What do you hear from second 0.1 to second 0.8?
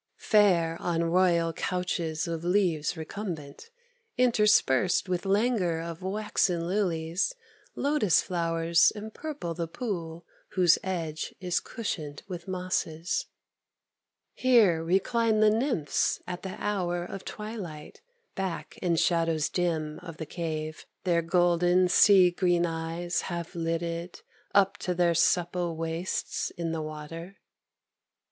Fair